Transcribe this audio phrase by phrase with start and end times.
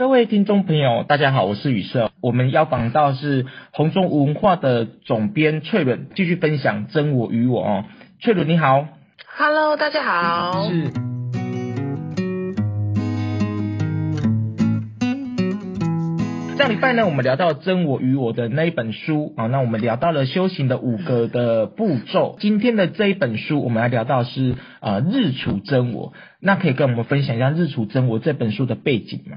[0.00, 2.10] 各位听众朋友，大家好，我是雨社。
[2.22, 7.84] 我们邀访到是红中文化的总编翠伦，继续分享真我与我哦。
[8.18, 8.88] 翠伦你好
[9.36, 10.70] ，Hello，大家好。
[10.70, 10.84] 是。
[16.56, 22.38] 上礼拜呢，我们聊到真我与我的那一本书啊，那我们聊到了修行的五个的步骤。
[22.40, 29.36] 今天的这一本书，我们来聊到是呃日处真我，那可以跟我们分享一下日处真我这本书的背景吗？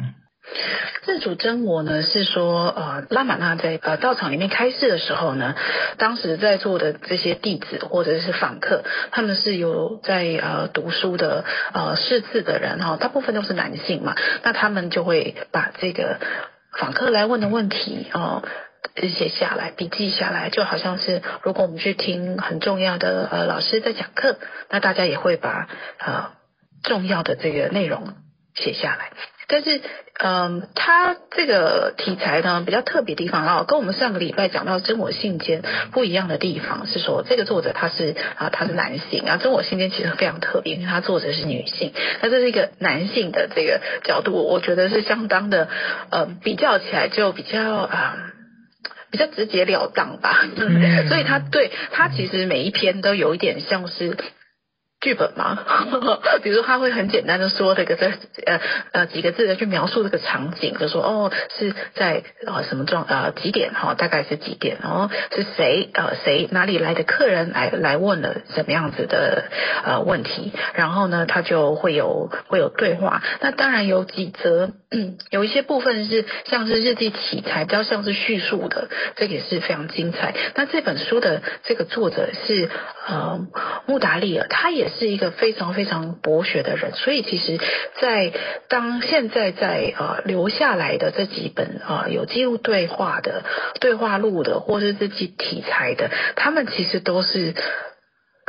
[1.05, 5.55] 日主真我呢，是说，呃，拉玛那在呃道场里面开示的时候呢，
[5.97, 16.19] 当时在座的这些弟子或者是访客，他们是有在呃读书的呃识字的人哈，大部分都是男性嘛，那他们就会把这个
[16.77, 18.43] 访客来问的问题哦
[18.95, 24.37] 写下来，笔记下来，就好像是如果我们去听很重要的呃老师在讲课，
[24.69, 25.67] 那大家也会把
[25.99, 26.31] 呃
[26.83, 28.13] 重要的这个内容
[28.55, 29.11] 写下来。
[29.47, 29.81] 但是，
[30.19, 45.67] 嗯，他这个题材呢比较特别的地方啊，跟我们上个礼拜讲到真我信笺不一样的地方是说，这个作者他是啊他是男性啊，真我信笺其实非常特别，因为他作者是女性，那这是一个男性的这个角度，我觉得是相当的，
[46.09, 48.15] 呃，比较起来就比较啊
[49.11, 54.17] 比较直截了当吧，嗯，所以他对他其实每一篇都有一点像是。
[55.03, 55.59] 剧本吗？
[56.41, 58.11] 比如说他会很简单的说这个这
[58.45, 58.59] 呃
[58.93, 69.43] 呃几个字的去描述这个场景，就说哦是在呃什么状呃几点哈，大概是几点，然后是谁呃谁哪里来的客人来来问了什么样子的
[69.83, 73.21] 呃问题，然后呢他就会有会有对话。
[73.41, 78.87] 那当然有几则，嗯，有一些部分是像是日记题材，比较像是叙述的，
[79.17, 80.33] 这个也是非常精彩。
[80.55, 82.69] 那这本书的这个作者是
[83.07, 83.45] 呃
[83.85, 85.13] 穆达利尔，他也是。
[85.13, 87.59] 一个非常非常博学的人，所以其实，
[88.01, 88.31] 在
[88.67, 93.43] 当现在在啊留下来的这几本啊、有记录对话的
[93.79, 97.53] 对话录的，或是自己题材的，他们其实都是。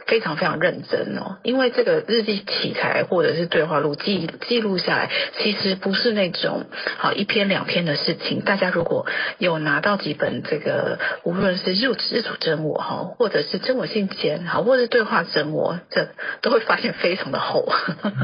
[0.07, 6.67] 非常非常认真哦，因为这个日记题材或者是对话录记记录下来，其实不是那种
[6.99, 8.41] 好一篇两篇的事情。
[8.43, 9.07] 大家如果
[9.39, 16.09] 有拿到几本这个，无论是日日主真我哈，或者是真我信笺好，或者是对话真我，这
[16.43, 17.67] 都会发现非常的厚。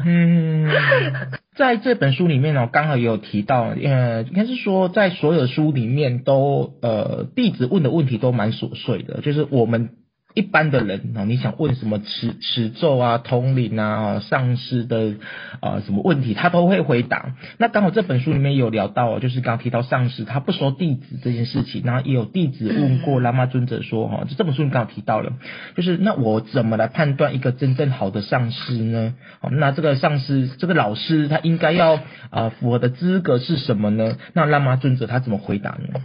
[0.05, 0.71] 嗯，
[1.57, 9.91] 在这本书里面呢，刚好也有提到，呃，应该是说在所有书里面都呃弟子问的问题都蛮琐碎的，就是我们。
[10.35, 15.15] 一般的人啊，你想问什么持持咒啊、通灵啊、上师的
[15.61, 17.35] 啊什么问题，他都会回答。
[17.59, 25.33] 那刚好这本书里面有聊到，就是刚提到上师他不收弟子这件事情，然后也有弟子问过喇嘛尊者说，哈，就这本书你刚好提到了，
[25.75, 29.15] 就是那我怎么来判断一个真正好的上师呢？
[29.51, 31.99] 那这个上师这个老师他应该要
[32.31, 34.17] 啊符合的资格是什么呢？
[34.33, 36.01] 那喇嘛尊者他怎么回答呢？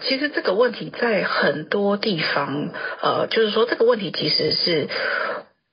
[0.00, 2.70] 其实这个问题在很多地方，
[3.02, 4.88] 呃，就是说这个问题其实是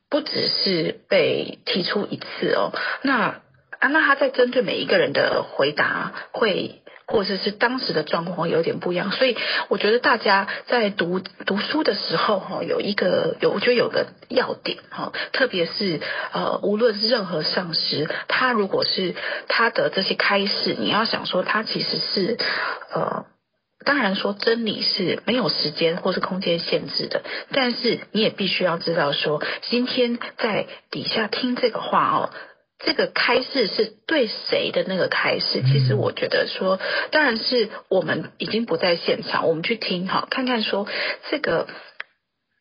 [0.09, 2.73] 不只是被提出一次哦。
[3.03, 3.41] 那
[3.79, 9.11] 啊，那他在针对每一个人的回答会，或者是当时的状况有点不一样。
[9.11, 9.37] 所以
[9.67, 15.99] 我觉得大家在读读书的时候，哈，有一个有，我觉得有个要点，哈，特别是
[16.33, 19.13] 呃，无论是任何上师，他如果是
[19.47, 22.37] 他的这些开示，你要想说他其实是
[22.91, 23.25] 呃。
[23.85, 32.29] 当然说真理是没有时间或是空间限制的，但是你也必须要知道说，今天在底下听这个话哦，
[32.79, 35.61] 这个开示是对谁的那个开示？
[35.61, 36.79] 其实我觉得说，
[37.11, 40.87] 当然是我们已经不在现场，我们去听哈，看看说
[41.29, 41.67] 这个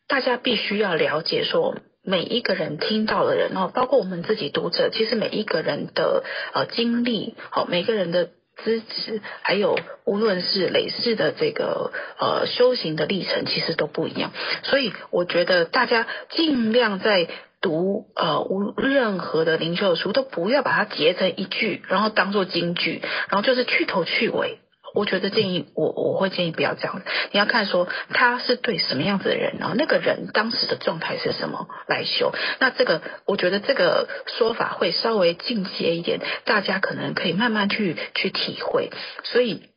[0.07, 8.29] 大家必须要了解说，每一个人听到的人哦，包括我们自己读者，其实每一个人的呃经历，好，每个人的。
[8.63, 14.31] 支持，还有无论是累世的这个呃修行的历程，其实都不一样。
[14.63, 17.27] 所以我觉得大家尽量在
[17.61, 24.59] 读呃无任何的灵修的书，都不要把它截成一句，然后当做金句，然后就是去头去尾。
[24.95, 32.33] 我觉得建议我我会建议不要这样子，你要看说他是对什么样子的人，然后那个人当时的状态是什么来修。
[32.59, 34.07] 那这个我觉得这个
[34.37, 38.89] 说法会稍微进阶一点，大家可能可以慢慢去去体会。
[39.23, 39.69] 所以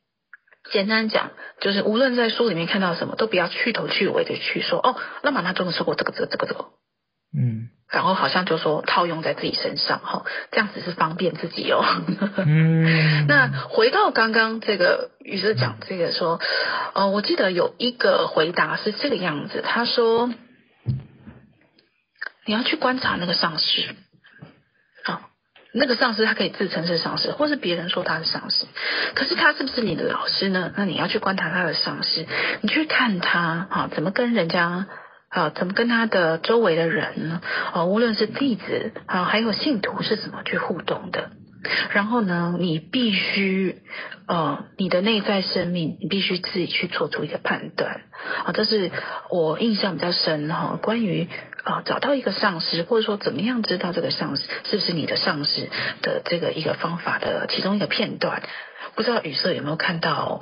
[0.70, 6.66] 简单讲，就是无论在书里面看到什么，都不要去头去尾的去说哦，那玛那真的说过这个这个这个这个，
[7.36, 7.70] 嗯。
[7.90, 11.82] 然后好像就说套用在自己身上哈，这样子是方便自己哦。
[12.36, 13.26] 嗯。
[13.28, 16.38] 那回到刚刚这个于是讲这个说，
[16.92, 20.30] 呃，我记得有一个回答是这个样子，他说
[22.44, 23.64] 你要去观察那个上司，
[25.04, 25.22] 啊，
[25.72, 28.66] 那个上司他可以自称是上司，或是别人说他是上司，
[29.14, 30.72] 可是他是不是你的老师呢？
[30.76, 32.26] 那你要去观察他的上司，
[32.60, 34.86] 你去看他啊，怎么跟人家
[35.28, 37.40] 啊，怎么跟他的周围的人呢？
[37.72, 41.30] 啊，无论是弟子啊，还有信徒是怎么去互动的？
[41.90, 43.82] 然后呢，你必须
[44.26, 48.02] 呃，你的内在生命，你必须自己去做出一个判断
[48.44, 48.52] 啊。
[48.52, 48.90] 这是
[49.30, 51.28] 我印象比较深哈，关于。
[51.64, 55.68] 啊，找到一个上师，或者说怎么样知道这个上师是不是你的上师
[56.00, 58.42] 的这个一个方法的其中一个片段，
[58.94, 60.40] 不知道雨色有没有看到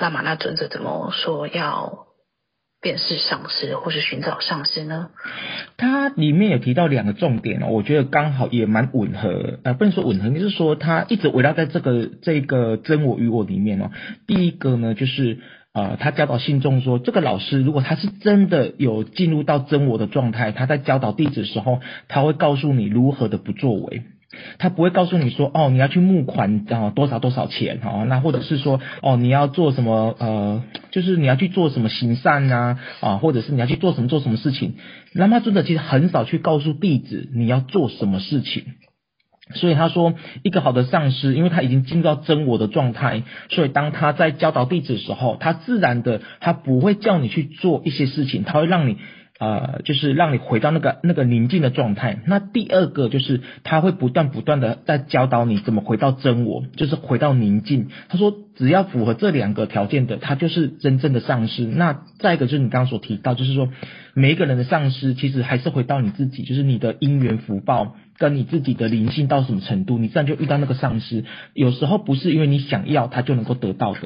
[0.00, 2.06] 拉玛那尊者怎么说要
[2.80, 5.10] 便是上师或是寻找上师呢？
[5.76, 13.90] 他里面有提到两个重点哦，我觉得刚好也蛮吻合，呃，不能说吻合，就是说他一直围绕在这个这个真我与我里面哦。
[14.26, 15.38] 第一个呢，就是。
[15.72, 24.02] 呃，他教导信众说，这个老师如果他是真的有进入到真我的状态，他在教导弟子的时候，他会告诉你如何的不作为，
[24.58, 30.62] 他不会告诉你说，哦，你要去募款啊多少多少钱哈，那或者是说，哦，你要做什么呃，
[30.92, 34.74] 就是你要去做什么行善呐啊，或者是你要去做什么做什么事情，
[35.14, 38.64] 喇嘛尊者其实很少去告诉弟子你要做什么事情。
[39.52, 48.98] 所以他说，一个好的上师，因为他已经进入到真我的状态，所以当他在教导弟子的时候，他自然的，他不会叫你去做一些事情，他会让你，
[49.40, 52.18] 呃，就是让你回到那个那个宁静的状态。
[52.26, 57.88] 那第二个就是他会不断不断的在教导你怎么回到真我，就是回到宁静。
[58.10, 61.64] 他说，只要符合这两个条件的，他就是真正的上师。
[61.64, 63.70] 那再一个就是你刚刚所提到，就是说
[64.14, 67.96] 每一个人的上师其实还是回到你自己，就是你的因缘福报。
[68.18, 71.24] 跟你自己的灵性到什么程度，你自然就遇到那个上师。
[71.54, 74.00] 有时候不是因为你想要，他就能够得到的。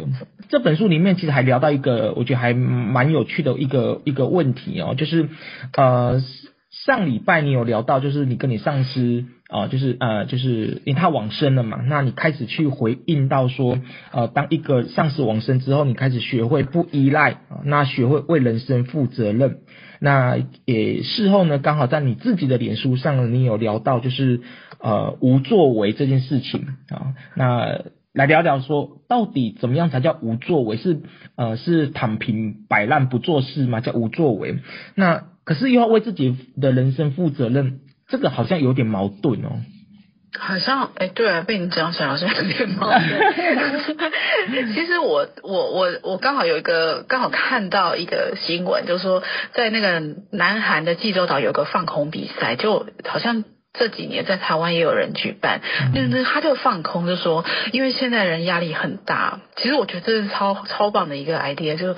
[0.48, 5.30] 这本书里面其实还聊到一个，我觉得还蛮有趣的一个一个问题哦，就是
[5.76, 6.22] 呃
[6.70, 13.78] 上礼拜你有聊到，就是你跟你上师啊、呃，就是呃就是因为他往生了嘛，那你开始去回应到说，
[14.10, 19.58] 呃当一个上司往生之后，你开始学会不依赖，那学会为人生负责任。
[20.00, 24.40] 那也事后呢，刚好在你自己的脸书上，你有聊到就是
[24.80, 30.76] 呃无作为这件事情啊，那来聊聊说到底怎么样才叫无作为？
[30.76, 31.02] 是
[31.36, 33.80] 呃是躺平摆烂不做事吗？
[33.80, 34.58] 叫无作为？
[34.94, 37.80] 那可是又要为自己的人生负责任，
[38.14, 39.58] 这个好像有点矛盾哦。
[40.38, 43.02] 好像哎，对啊，被你这样想好像有点矛盾。
[44.72, 50.00] 其实我我我我刚好有一个刚好看到一个新闻，就是说在那个
[50.30, 55.60] 南韩的济州岛有个放空比赛，就好像这几年在台湾也有人举办。
[55.92, 59.40] 那那他就放空，就说因为现在人压力很大。
[59.56, 61.96] 其实我觉得这是超超棒的一个 idea，就。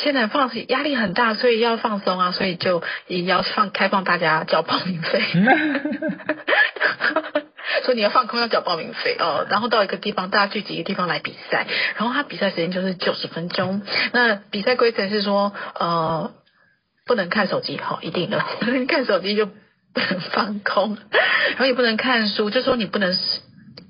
[0.00, 5.22] 现在放压力很大，所以要放松啊，所以就也要放开放大家交报名费。
[7.84, 13.82] 所以你要放空要缴报名费哦，然后到一个地方，大家聚集一个地方来比赛，然后他比赛时间就是九十分钟。
[14.12, 16.32] 那比赛规则是说，呃，
[17.06, 18.42] 不能看手机，好，一定的，
[18.88, 20.96] 看手机就不能放空，
[21.50, 23.16] 然后也不能看书，就说你不能。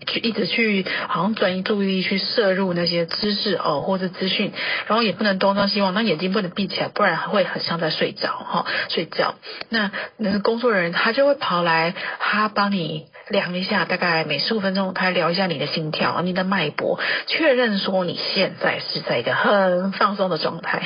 [0.07, 4.53] 去一直去好像转移注意力去摄入那些知识哦，或者资讯，
[4.87, 9.35] 然后也不能东张西望，那眼睛不能闭起来，不然会很像在睡着哈、哦，睡觉。
[9.69, 20.83] 那那个工作人员他就会跑来，他帮你量一下，大概每十五分钟他聊一下你的心跳、你的脉搏，确认说你现在是在一个很放松的状态。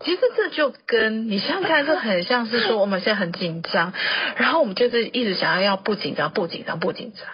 [0.00, 3.92] 其实这就跟你现在看，这很像是说我们现在很紧张，
[4.36, 7.26] 然后我们就是一直想要要不紧张、不紧张、不紧张。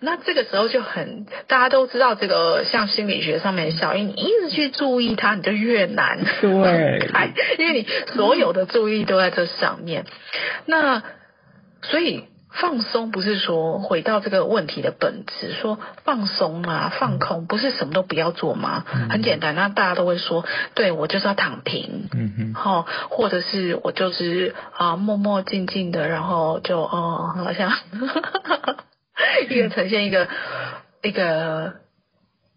[0.00, 6.18] 那这个时候就很，大家都知道这个像心理学上面的效应，你一直去注意它，你就越难。
[6.40, 7.08] 对，
[7.58, 10.04] 因为你所有的注意力都在这上面。
[10.66, 11.02] 那
[11.82, 12.24] 所以。
[12.52, 18.84] 放松不是说回到这个问题的本质，说放松嘛，放空不是什么都不要做吗？
[18.92, 27.72] 嗯、很简单，那大家都会说，对我就是要躺平，嗯哼，好，或者是我就是啊默默静静的，然后就哦，好像
[29.48, 30.28] 一个呈现一个
[31.02, 31.74] 一个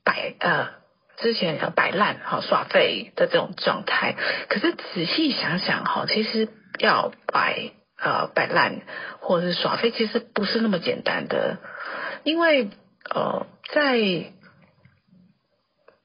[0.04, 0.70] 摆呃
[1.18, 4.16] 之前要摆烂好耍废的这种状态，
[4.50, 7.74] 可是仔细想想哈，其实要摆。
[8.04, 8.82] 呃，摆烂
[9.22, 11.58] 或者是耍废，其实不是那么简单的，
[12.26, 12.70] 因为
[13.10, 13.96] 呃，在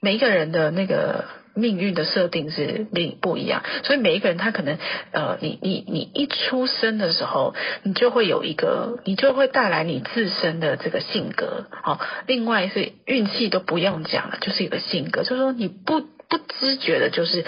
[0.00, 1.24] 每一个人的那个
[1.56, 4.78] 命运的设定是另不一样，所以每一个人他可能
[5.10, 17.44] 呃，你你你一出生的时候，你就会有一个，你就会带来你自身的这个性格，好、哦，另外是运气都不用讲了，就是一个性格，就是说你不不知觉的，就是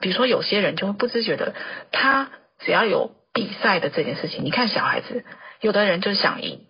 [0.00, 1.54] 比如说有些人就会不自觉的，
[1.90, 3.12] 他只要有。
[3.34, 5.24] 比赛的这件事情，你看小孩子
[5.60, 6.60] 有的人就想赢，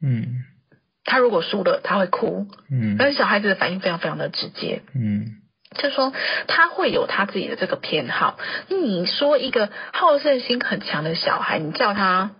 [0.00, 0.44] 嗯，
[1.04, 5.38] 他如果输了他会哭，嗯，但是小孩子的反应非常非常的直接，嗯，
[5.76, 6.12] 就说
[6.46, 8.38] 他会有他自己的这个偏好。
[8.68, 12.32] 你说一个好胜心很强的小孩，你叫他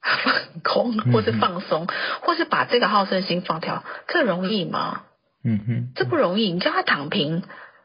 [0.00, 1.86] 放空，或是放松，
[2.22, 5.02] 或是把这个好胜心放掉，这容易吗？
[5.44, 6.50] 嗯哼，这不容易。
[6.50, 7.42] 你叫他躺平。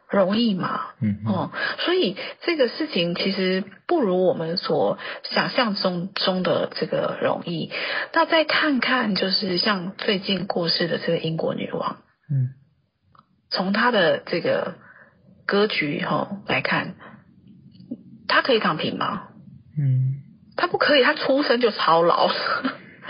[0.10, 0.88] 容易嘛？
[1.02, 7.72] 嗯哦，所以这个事情其实不如我们所想象中中的这个容易。
[8.14, 11.98] 那再看看，就是像最近过世的这个英国女王，
[12.32, 12.50] 嗯，
[13.52, 14.76] 从她的这个
[15.46, 16.96] 格局哈、哦、来看，
[18.28, 19.28] 她可以躺平吗？
[19.78, 20.16] 嗯，
[20.56, 22.30] 她不可以，她出生就操劳。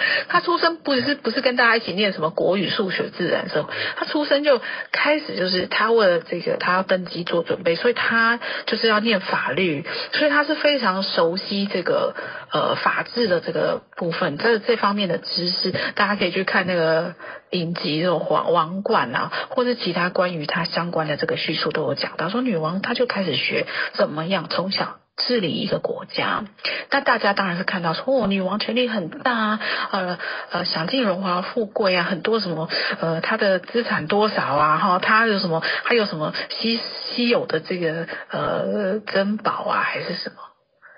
[0.30, 12.16] 他出生不是不是跟大家一起念什么国语、数学、自然时候，他出生就开始就是他为了这个他要登基做准备，所以他就是要念法律，所以他是非常熟悉这个
[12.52, 17.16] 呃法治的这个部分，这这方面的知识，大家可以去看那个
[17.52, 24.98] 影集，这种王王冠啊，或者其他关于他相关的这个叙述都有讲到，说女王她就开始学怎么样从小。
[25.28, 26.46] 治理一个国家，
[26.90, 29.60] 那大家当然是看到说，哦，女王权力很大，
[29.92, 30.18] 呃
[30.50, 36.80] 呃，享尽荣华富贵啊，很多什么，呃，她的资产多少啊，哈，她有什么，还有什么稀
[37.12, 40.38] 稀有的这个呃珍宝啊，还是什么？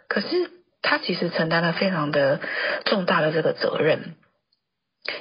[0.07, 0.27] 可是
[0.81, 2.39] 她其实承担了非常的
[2.85, 4.15] 重大的这个责任，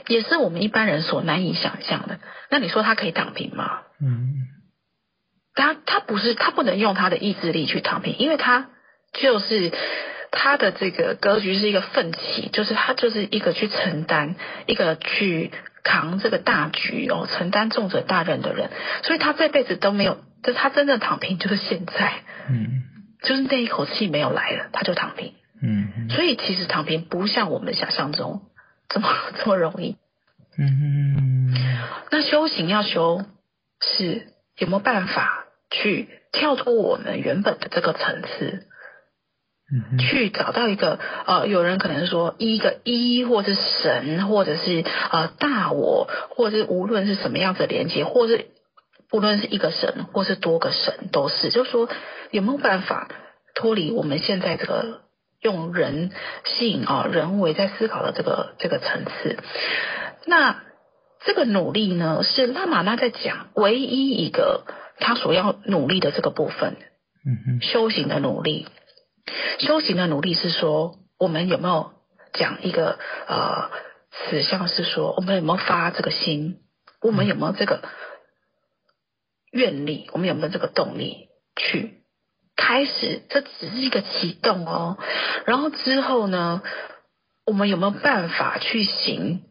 [0.08, 2.20] 也是我们一般人所难以想象的。
[2.50, 3.80] 那你说她可以躺平吗？
[4.00, 4.46] 嗯，
[5.54, 8.68] 她她不是，她不能用她的意志力去躺平，因为她。
[9.12, 9.72] 就是
[10.30, 14.36] 他的这个格局是一个奋起，就是他就是一个去承担、
[14.66, 15.50] 一个去
[15.82, 18.70] 扛这个大局哦，承担重责大任的人，
[19.02, 22.84] 所以他这辈子都没有，就他真的躺平就是现在，嗯，
[23.22, 28.42] 就是那一口气没有来了，他就躺平，嗯，所以其实躺平不像我们想象中
[28.88, 29.96] 这么 这么容易，
[30.58, 31.52] 嗯，
[32.10, 33.24] 那修行要修
[33.80, 38.66] 是有没有办法去跳脱我们原本的这个层次？
[39.98, 48.46] 去找到一个呃，有人可能说一个一，或是神，或者是呃大我，或者是无论是什么样子的连接，或是
[49.08, 51.88] 不论是一个神，或是多个神，都是，就是说
[52.30, 53.08] 有没有办法
[53.54, 55.02] 脱离我们现在这个
[55.40, 56.10] 用人
[56.44, 59.38] 性啊、呃、人为在思考的这个这个层次？
[60.26, 60.62] 那
[61.24, 64.64] 这个努力呢，是拉玛那在讲唯一一个
[64.98, 66.76] 他所要努力的这个部分，
[67.24, 68.66] 嗯哼，修行的努力。
[69.58, 71.92] 修行的努力是说，我们有没有
[72.32, 73.70] 讲一个呃
[74.10, 76.60] 词，像是说，我们有没有发这个心？
[77.00, 77.82] 我们有没有这个
[79.50, 80.08] 愿力？
[80.12, 82.02] 我们有没有这个动力去
[82.56, 83.22] 开始？
[83.28, 84.98] 这只是一个启动哦。
[85.46, 86.62] 然后之后呢，
[87.46, 89.42] 我们有没有办法去行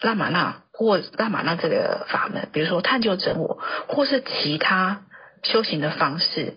[0.00, 2.48] 拉玛那或拉玛那这个法门？
[2.52, 5.06] 比如说探究真我，或是其他
[5.42, 6.56] 修行的方式？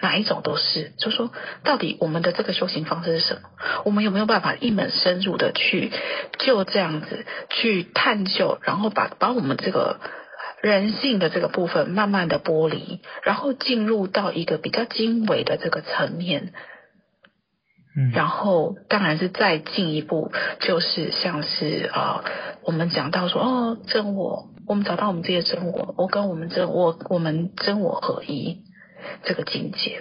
[0.00, 1.30] 哪一种都是，就说
[1.62, 3.40] 到底我们的这个修行方式是什么？
[3.84, 5.92] 我们有没有办法一门深入的去
[6.38, 10.00] 就这样子去探究，然后把把我们这个
[10.62, 16.52] 人性的这个部分慢慢的剥离，然后进入到一个比较精微的这个层面。
[17.96, 20.30] 嗯，然后当然是再进一步，
[20.60, 22.30] 就是像是啊、呃，
[22.62, 28.62] 我们讲到说哦，真我，我们找到我们自己的真我，我跟我们真我，我们真我合一。
[29.24, 30.00] 这个境界。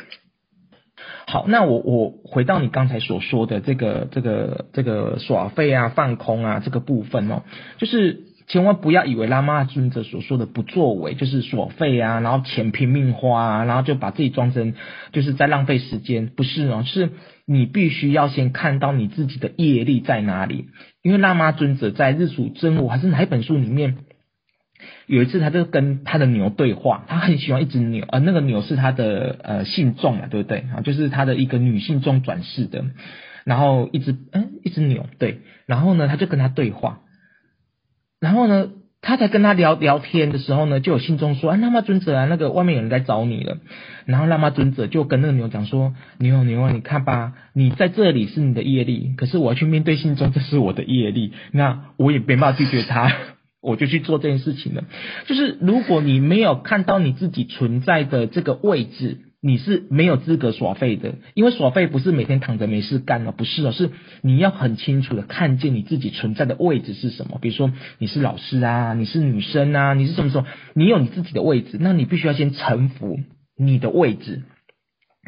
[1.27, 7.43] 好，那我我回到你刚才所说的这个这个这个耍废啊、放空啊这个部分哦，
[7.77, 14.73] 就是千万不要以为拉玛尊者所说的不作为就是耍废啊，然后钱拼命花啊，然后就把自己装成
[15.13, 17.11] 就是在浪费时间，不是哦，是
[17.45, 20.65] 你必须要先看到你自己的业力在哪里，
[21.03, 23.97] 因为拉玛尊者在《日处真我》还是哪一本书里面。
[25.07, 30.65] 有一次，他就跟他的牛对话，他很喜欢一只牛，呃、那个牛是他的呃信众嘛，对不对？
[30.75, 30.81] 啊？
[30.81, 32.85] 就是他的一个女信众转世的，
[33.43, 36.99] 然后一只嗯一只牛，对，然后呢，他就跟他对话，
[38.19, 38.69] 然后呢，
[39.01, 43.57] 他在跟他聊聊天的时候呢，就有信众说啊，拉玛尊者啊，那个外面有人来找你了，
[44.05, 53.11] 然后拉玛尊者就跟那个牛讲说，牛牛啊，你看吧，你在这里是你的业力，可是我要去面对信众，这是我的业力，那我也没办法拒绝他。
[53.61, 54.85] 我就去做这件事情了。
[55.27, 61.15] 就是如果你没有看到你自己存在的这个位置，你是没有资格耍废的。
[61.33, 67.37] 因为耍废不是每天躺着没事干了，不是哦，是你要很清楚的看见你自己存在的位置是什么。
[67.41, 70.45] 比如说你是老师啊，你是女生啊，你是什么时候？
[70.73, 73.19] 你有你自己的位置，那你必须要先臣服
[73.57, 74.43] 你的位置，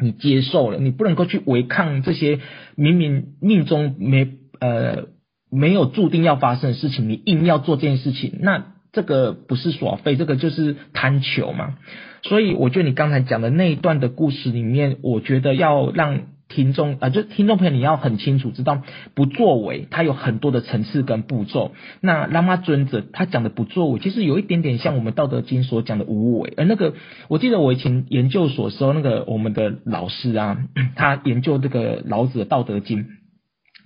[0.00, 2.40] 你接受了，你不能够去违抗这些
[2.76, 5.11] 明明命中没呃。
[5.52, 11.74] 没有注定要发生的事情，你硬要做这件事情，那这个不是耍废，这个就是贪求嘛。
[12.22, 16.22] 所以我觉得你刚才讲的那一段的故事里面，我觉得要让。
[16.48, 18.82] 听众啊、呃，就听众朋友，你要很清楚知道，
[19.14, 21.72] 不作为它有很多的层次跟步骤。
[22.02, 26.52] 那拉玛尊者他讲的不作为，其实有一点点像我们道德经所讲的无为。
[26.58, 26.92] 而那个，
[27.28, 30.58] 我记得我以前研究所时候，那个我们的老师啊，
[30.94, 33.06] 他研究这个老子的道德经，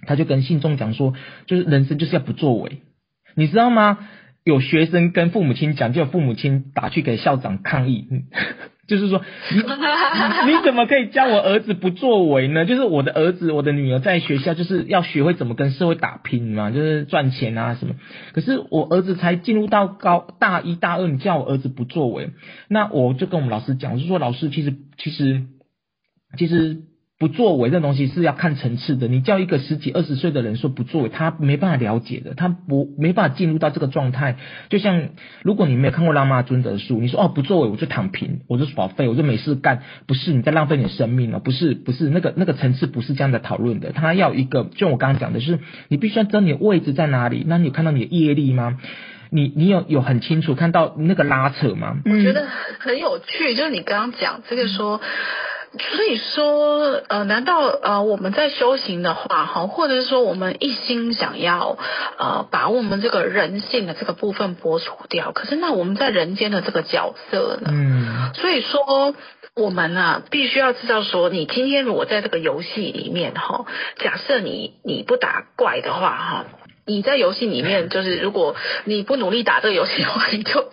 [0.06, 1.14] 他就跟信众讲说，
[1.46, 2.82] 就是人生就是要不作为，
[3.34, 3.98] 你知道吗？
[4.44, 8.06] 有学生跟父母亲讲，就有父母亲打去给校长抗议。
[8.86, 9.20] 就是说，
[9.50, 9.58] 你
[10.52, 12.64] 你怎么可以教我儿子不作为呢？
[12.64, 17.96] 就是我的儿子、我的女儿在学校就是要学会怎么跟社会打拼嘛，就是赚钱啊什么。
[18.32, 22.30] 可是我儿子才进入到高大一、大二，你叫我儿子不作为，
[22.68, 25.42] 那我就跟我们老师讲，就是说老师其实其实
[26.38, 26.82] 其实。
[27.18, 29.08] 不作为这东西是要看层次的。
[29.08, 34.36] 你叫一个十几二十岁的人说不作为，他没办法了解的，他不没办法进入到这个状态。
[34.68, 35.08] 就像
[35.42, 43.92] 如果你没有看过拉玛尊者的书，你说哦不作为我就躺平，我就耍废，我就没事干，不是你在浪费你的生命了，不是不是那个那个层次不是这样的讨论的。
[43.92, 45.58] 他要一个，就我刚刚讲的是，
[45.88, 47.44] 你必须要知道你的位置在哪里。
[47.46, 48.78] 那你有看到你的业力吗？
[49.30, 51.96] 你你有有很清楚看到那个拉扯吗？
[52.04, 52.46] 我觉得
[52.78, 55.00] 很有趣，就是你刚刚讲这个说。
[55.78, 61.76] 所以说，呃，难道呃我们在修行的话，哈，或者是说我们一心想要
[62.18, 67.70] 呃把我们这个人性的这个部分剥除掉，可是那我们在人间的这个角色呢？
[67.72, 68.32] 嗯。
[68.34, 69.14] 所以说，
[69.54, 73.66] 我们呢、啊、必须要知道说，你今天如果在这个游戏里面哈，
[73.98, 76.44] 假设你你不打怪的话哈，
[76.86, 80.70] 你在游戏里面就是如果你不努力打这个游戏的话，你就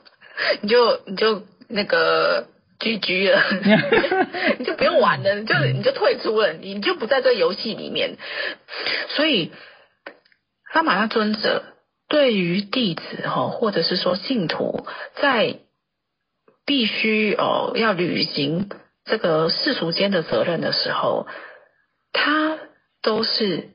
[0.62, 2.46] 你就你就那个。
[2.80, 8.18] GG 了，你 就不用玩了，你就你就退出了，你就不在这个游戏里面。
[9.10, 9.52] 所以，
[10.74, 11.64] 拉玛那尊者
[12.10, 15.60] 对于弟子哈，或者是说信徒，在
[16.66, 18.70] 必须哦要履行
[19.06, 21.28] 这个世俗间的责任的时候，
[22.12, 22.60] 他
[23.02, 23.70] 都是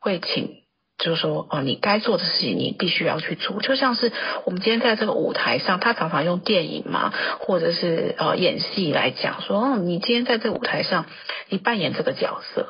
[0.00, 0.57] 会请。
[0.98, 3.62] 就是说，哦，你该做的事情，你必须要去做。
[3.62, 4.12] 就像是
[4.44, 11.06] 我们今天在这个舞台上，他常常用电影嘛，或者是呃演戏来讲说，哦，你今天在这个舞台上，
[11.48, 12.68] 你扮演这个角色，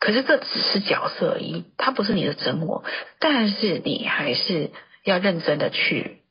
[0.00, 2.82] 可是这只是角色而已，它不是你的真我。
[3.20, 4.72] 但是你还是
[5.04, 6.22] 要认真的去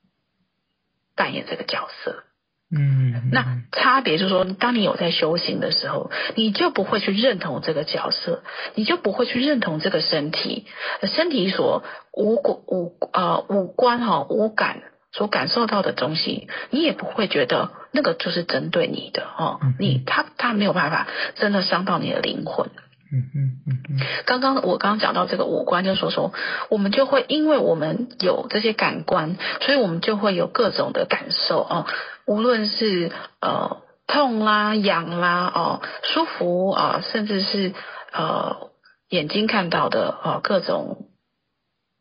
[1.15, 2.25] 扮演这个角色。
[2.69, 8.43] 嗯，那差别就是说，当你有在修行的时候，你就不会去认同这个角色，
[8.75, 10.65] 你就不会去认同这个身体，
[11.03, 14.81] 身体所五五呃五官哈五感
[15.13, 22.69] 所感受到的东西，你也不会觉得那个就是针对你的哦，你他他没有办法真的伤到你的灵魂。
[23.09, 24.05] 嗯嗯嗯嗯。
[24.25, 26.33] 刚刚我刚刚讲到这个五官，就是说说
[26.69, 31.85] 我们就会因为我们有这些感官，所以我们就会有各种的感受哦。
[32.27, 37.73] 无论是呃痛啦、痒啦、哦舒服啊、甚至是
[38.11, 38.69] 呃
[39.09, 41.07] 眼睛看到的啊、呃、各种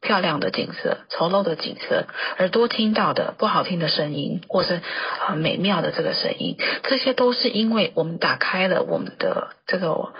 [0.00, 2.06] 漂亮的景色、丑陋的景色，
[2.38, 4.82] 耳朵听到的不好听的声音，或是
[5.28, 10.12] 呃美妙的这个声音，这些都是因为我们打开了我们的这个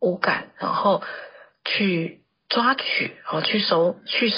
[0.00, 1.02] 五感，然后
[1.64, 4.32] 去抓取，哦去收去。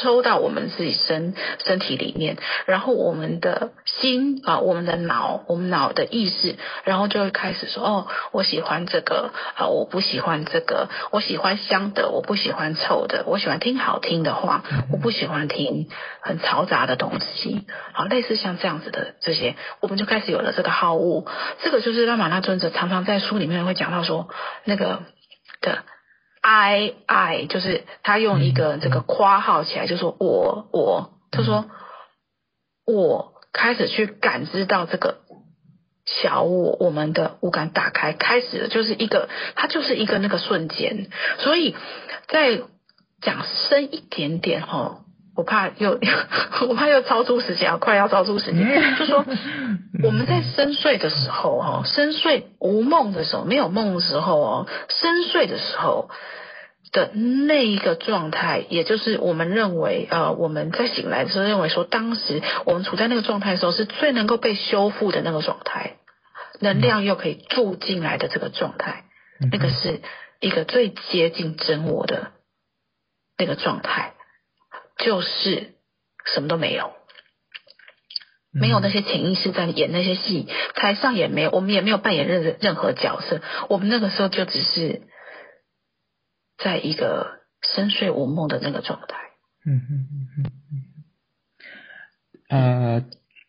[0.00, 15.88] 抽到我们自己身身体里面，然后我们的心啊，我们的脑，我们脑的意识，然后就会开始说：哦，我喜欢这个啊，我不喜欢这个，我喜欢香的，我不喜欢臭的，我喜欢听好听的话，我不喜欢听
[16.20, 17.66] 很嘈杂的东西。
[17.92, 21.24] 好，类似像这样子的这些，我们就开始有了这个好恶。
[21.62, 24.28] 这个就是拉玛那尊者常常在书里面会讲到说
[24.64, 25.02] 那个
[25.60, 25.78] 的。
[26.48, 31.64] I I 就是他用一个这个括号起来，就说我我，他说
[32.86, 35.22] 我开始去感知到这个
[36.04, 41.10] 小我，我们的五感打开，开始的，就是一个，它就是一个那个瞬间。
[41.38, 41.74] 所以
[42.28, 42.60] 再
[43.20, 45.00] 讲深一点点哈，
[45.36, 45.98] 我怕又
[46.68, 49.24] 我怕又超出时间啊，快要超出时间，就说
[50.02, 56.10] 我们在深睡的时候哦，深睡无梦的时候，没有梦的时候哦，深睡的时候。
[56.92, 65.96] 的那一个状态，也就是我们认为，呃，我们在醒来的时候认为说，当时我们处在那个状态的时候，是最能够被修复的那个状态，
[66.60, 69.04] 能量又可以住进来的这个状态，
[69.50, 70.00] 那个是
[70.40, 72.28] 一个最接近真我的
[73.36, 74.14] 那个状态，
[74.96, 75.74] 就是
[76.24, 76.92] 什么都没有，
[78.52, 85.02] 没有那些潜意识在演那些戏，台上也没有，我们也没有扮演任任何角色，我们那个时候就只是。
[86.58, 89.18] 在一个深睡无梦的那个状态。
[89.66, 90.44] 嗯嗯嗯嗯
[92.48, 93.02] 嗯。
[93.02, 93.04] 呃。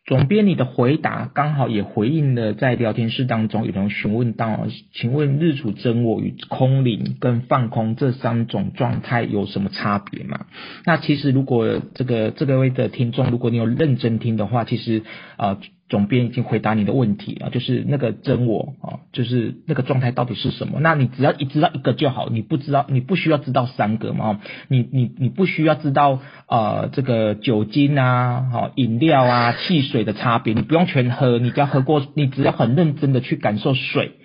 [0.08, 10.46] 总编，你的回答刚好也回应了在聊天室当中有人询问到，请问日处真我与空灵跟放空这三种状态有什么差别吗？
[10.86, 15.02] 那其实如果这个这个位的听众，如果你有认真听的话，其实
[15.36, 15.58] 啊。
[15.88, 20.80] 总编已经回答你的问题了，就是那个真我啊，就是那个状态到底是什么？
[20.80, 24.40] 那你只要一知道一个就好，你不知道，你不需要知道三个嘛？
[24.68, 34.17] 你你你不需要知道呃这个酒精啊、好饮料啊、汽水的差别，你不用全喝，你只要喝过，你只要很认真的去感受水。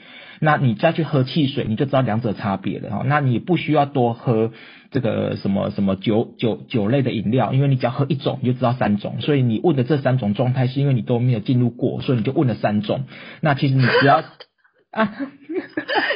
[0.45, 3.03] 那你再去喝汽水，你就知道两者差别了哈。
[3.05, 4.51] 那你不需要多喝
[4.91, 9.21] 这个什么什么酒酒酒类的饮料，因为你只要喝一种，你就知道三种。
[9.21, 13.05] 所以你问的这三种状态，是因为你都没有进入过，所以你就问了三种。
[13.39, 14.21] 那其实你只要
[14.91, 15.13] 啊，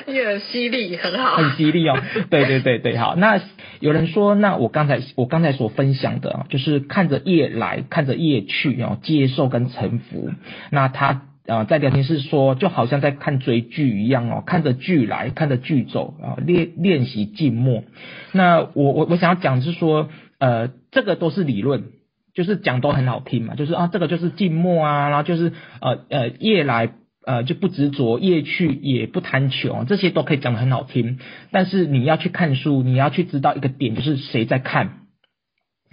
[0.07, 1.97] 也很犀利，很好，很犀利哦。
[2.29, 3.15] 对对对对，好。
[3.15, 3.39] 那
[3.79, 10.31] 有人说，那我刚才我刚才所分享的啊，就是看着夜来，看着夜去哦，接受跟臣服。
[10.69, 11.21] 那他。
[11.47, 17.85] 啊、呃，在聊天室说，就好像在看追剧一样哦，看着剧来，看着剧走啊，练练习静默。
[18.33, 21.85] 那我我我想要讲是说，呃，这个都是理论，
[22.33, 26.89] 就是讲都很好听嘛，就是啊，这个就是静默啊，然后就是呃呃夜来
[27.25, 31.17] 呃就不执着，夜去也不贪求，这些都可以讲得很好听。
[31.51, 35.07] 但是你要去看书，你要去知道一个点，就是谁在看，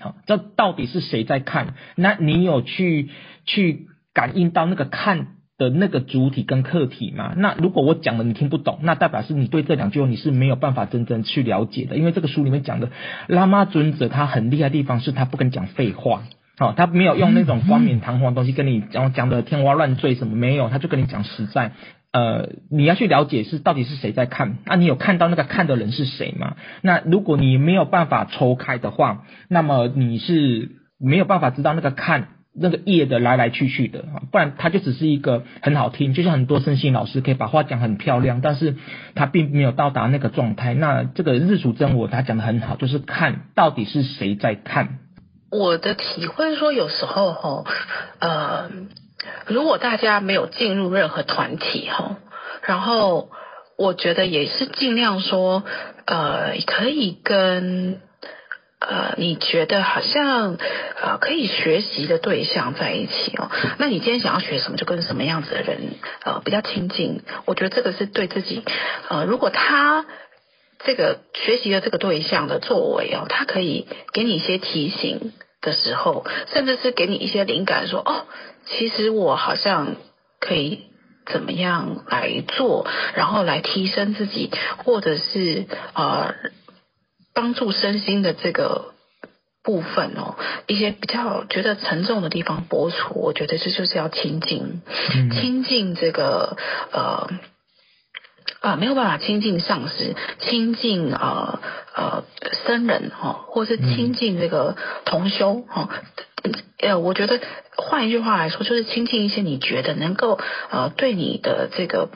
[0.01, 1.75] 好，这到底是谁在看？
[1.95, 3.11] 那你有去
[3.47, 5.29] 去感应到那个看？
[5.57, 12.91] 的那个主体跟客体嘛，那如果我讲了你听不懂，那代表是你对这两句话你是没有办法真正去了解的，因为这个书里面讲的
[13.29, 16.25] 喇嘛尊者他很厉害的地方是他不跟你讲废话，
[16.59, 21.71] 哦，他没有用那种冠冕堂皇的东西跟你讲讲的天花乱坠什么没有，他就跟你讲实在，
[22.11, 26.57] 呃，你要去了解是到底是谁在看，那你有看到那个看的人是谁吗？
[26.83, 32.27] 那如果你没有办法抽开的话，那么你是没有办法知道那个看。
[32.57, 38.77] 那个业的来来去去的，不然他就只是一个很好听，就像很多身心老师可以把话讲很漂亮，但是
[39.17, 40.73] 他并没有到达那个状态。
[40.73, 45.01] 那这个日主真我他讲的很好，就是看到底是谁在看。
[45.51, 47.65] 我的体会说，有时候哈，
[48.21, 48.71] 呃，
[49.47, 52.19] 如果大家没有进入任何团体哈，
[52.63, 53.31] 然后
[53.77, 55.65] 我觉得也是尽量说，
[56.05, 58.01] 呃，可以跟。
[58.87, 60.59] 呃，你觉得好像
[61.01, 65.95] 呃可以学习的对象在一起哦，那你今天想要学什么，就跟什么样子的人
[66.25, 67.23] 呃比较亲近。
[67.47, 68.63] 我觉得这个是对自己
[69.09, 70.05] 呃，如果他
[70.85, 78.27] 这个学习的这个对象的作为哦，他可以给你一些提醒的时候，甚至是给你一些灵感说，哦，
[78.67, 79.97] 其实我好像
[80.41, 80.83] 可以
[81.27, 84.51] 怎么样来做，然后来提升自己，
[84.85, 86.35] 或者是呃。
[87.35, 88.95] 帮助身心的这个
[89.63, 94.83] 部分哦，一些比较觉得沉重的地方拨除，我觉得这就是要亲近，
[95.33, 96.57] 亲近这个
[96.93, 97.31] 呃
[98.61, 101.61] 啊没有办法亲近上师，亲近呃
[101.97, 102.25] 呃
[102.67, 105.89] 僧人哈，或是亲近这个同修哈，
[106.79, 107.41] 呃，我觉得
[107.77, 110.39] 换一句话来说，就是亲近一些你觉得能够
[110.71, 112.11] 呃对你的这个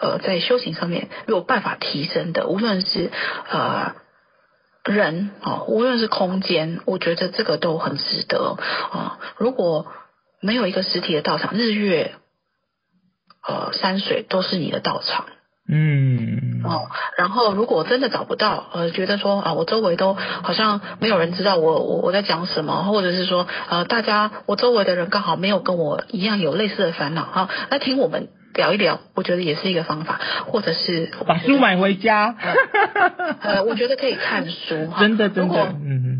[0.00, 3.10] 呃在修行上面有办法提升的，无论是
[3.50, 3.96] 呃。
[4.84, 8.56] 人啊，无论是空间，我觉得这个都很值得
[8.90, 9.18] 啊。
[9.36, 9.86] 如果
[10.40, 12.14] 没有一个实体的道场，日月
[13.46, 15.26] 呃山水都是你的道场，
[15.72, 16.88] 嗯哦。
[17.16, 28.28] 然后如果真的找不到，呃，觉得说啊，我周围都好像没有人知道我我我在讲什么，或者是说呃，大家我周围的人刚好没有跟我一样有类似的烦恼哈，来听我们。
[28.54, 32.36] 聊一聊，我觉得也是一个方法，或者是把书买回家。
[33.40, 34.90] 呃，我觉得可以看书。
[35.00, 35.40] 真的，真的。
[35.40, 35.66] 如果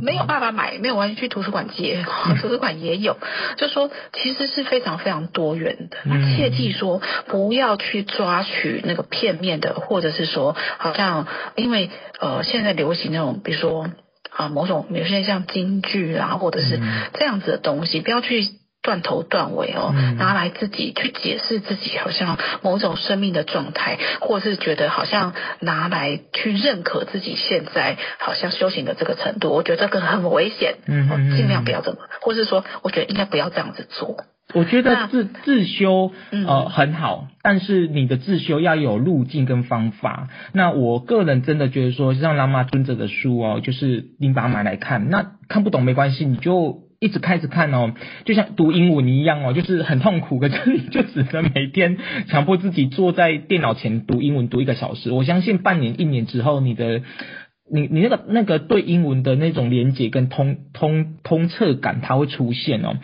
[0.03, 2.05] 没有办法买，没有关系，去图书馆借，
[2.41, 3.17] 图书馆也有。
[3.57, 5.97] 就说其实是非常非常多元的。
[6.05, 13.89] 那切记说，不要去抓取那个片面的，或者是说，好像因为呃现在流行那种，比如说
[14.31, 16.81] 啊某种有些像京剧啊，或者是
[17.15, 18.62] 这样子的东西，不要去。
[18.83, 34.25] 断头断尾哦，拿来自己去解释自己好像某种生命的状态，或是觉得好像拿来去认可自己现在好像修行的这个程度，我觉得这个很危险，嗯，尽量不要这么，或是说，我觉得应该不要这样子做。
[34.53, 40.29] 我觉得自自修呃很好，但是你的自修要有路径跟方法。
[40.53, 46.81] 那我个人真的觉得说，像喇嘛尊者的书哦，就是你把它买来看，那看不懂没关系，你就。
[47.03, 55.11] 一直开始看哦，就像读英文一样哦，就是很痛苦，可是 你就只能每天强迫自己坐在电脑前读英文，读一个小时。
[55.11, 57.03] 我相信半年、一年之后，你的
[57.71, 62.95] 你你那个那个对英文的那种连结跟通通通彻感，它会出现哦。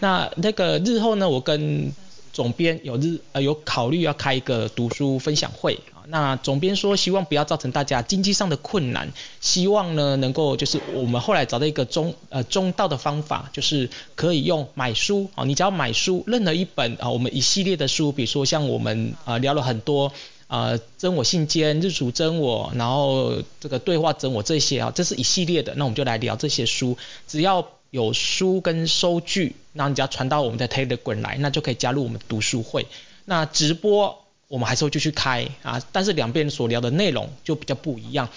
[0.00, 1.92] 那那个日后呢，我跟
[2.32, 6.02] 总编有日呃有考虑要开一个读书分享会啊。
[6.06, 20.12] 那总编说希望不要造成大家经济上的困难，希望呢能够就是我们后来找到一个中呃中道的方法，就是可以用买书啊，你只要买书任何一本啊，我们一系列的书，比如说像我们啊聊了很多。
[20.52, 26.98] 呃，真我信箋、日主真我，然后这个对话真我这些啊，这是一系列的，那我们就来聊这些书。
[27.28, 32.86] 只要有书跟收据，那你只要传到我们的 Telegram 来，那就可以加入我们读书会。
[33.24, 38.28] 那直播我们还是会继续开啊，但是两边所聊的内容就比较不一样。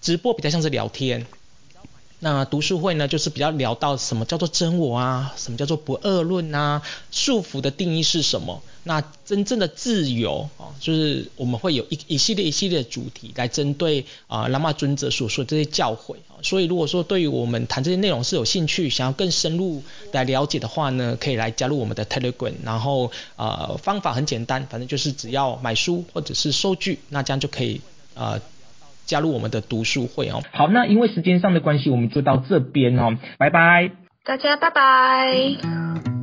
[0.00, 1.26] 直播比较像是聊天。
[2.18, 8.62] 那读书会呢，就是比较聊到什么叫做真我啊，什么叫做不二论啊，束缚的定义是什么？
[8.84, 16.40] 那真正的自由啊，就是我们会有一一系列一系列的主题来针对啊拉玛尊者所说的这些教诲啊。
[16.42, 27.82] 所以如果说对于我们谈这些内容是有兴趣，想要更深入来了解的话呢，可以来加入我们的 Telegram，然后呃方法很简单，反正就是只要买书或者是收据，那这样就可以
[28.14, 28.40] 呃。
[29.06, 30.42] 加入我们的读书会哦。
[30.52, 33.90] 好，那因为时间上的关系，我们就到这边哦，拜拜。
[34.24, 36.15] 大家拜拜。